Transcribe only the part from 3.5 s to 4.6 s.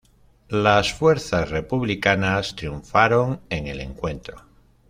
en el encuentro.